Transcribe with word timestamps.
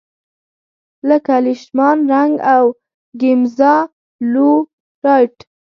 لکه 1.09 1.35
لیشمان 1.45 1.97
رنګ 2.13 2.33
او 2.53 2.63
ګیمزا 3.19 3.75
لو 4.31 4.51
رایټ. 5.03 5.35